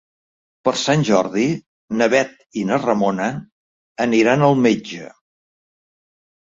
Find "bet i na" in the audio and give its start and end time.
2.15-2.81